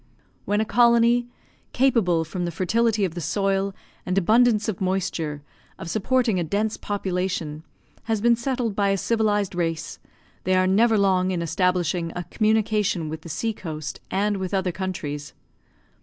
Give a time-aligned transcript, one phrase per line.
[0.45, 1.27] When a colony,
[1.73, 5.43] capable, from the fertility of the soil and abundance of moisture,
[5.77, 7.61] of supporting a dense population,
[8.05, 9.99] has been settled by a civilised race,
[10.43, 14.71] they are never long in establishing a communication with the sea coast and with other
[14.71, 15.33] countries.